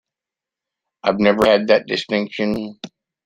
I've 1.03 1.19
never 1.19 1.45
had 1.45 1.67
that 1.67 1.85
distinction. 1.85 2.79